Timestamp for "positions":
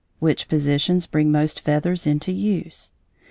0.47-1.05